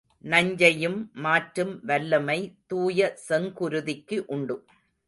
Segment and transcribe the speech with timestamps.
[0.23, 2.39] நஞ்சையும் மாற்றும் வல்லமை
[2.67, 4.57] தூய செங்குருதிக்கு உண்டு.